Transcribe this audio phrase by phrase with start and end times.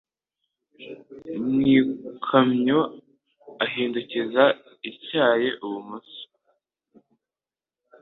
[1.49, 2.79] Mu ikamyo
[3.65, 4.43] ahindukiza
[4.89, 6.21] ityaye ibumoso.